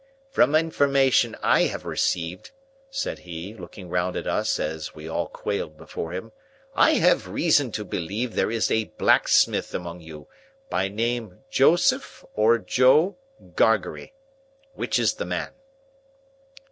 "From 0.31 0.55
information 0.55 1.37
I 1.43 1.65
have 1.65 1.85
received," 1.85 2.49
said 2.89 3.19
he, 3.19 3.53
looking 3.53 3.87
round 3.87 4.15
at 4.15 4.25
us 4.25 4.59
as 4.59 4.95
we 4.95 5.07
all 5.07 5.27
quailed 5.27 5.77
before 5.77 6.11
him, 6.11 6.31
"I 6.73 6.95
have 6.95 7.27
reason 7.29 7.71
to 7.73 7.85
believe 7.85 8.33
there 8.33 8.49
is 8.49 8.71
a 8.71 8.85
blacksmith 8.97 9.75
among 9.75 9.99
you, 10.01 10.27
by 10.71 10.87
name 10.87 11.41
Joseph—or 11.51 12.57
Joe—Gargery. 12.57 14.13
Which 14.73 14.97
is 14.97 15.13
the 15.13 15.25
man?" 15.25 15.51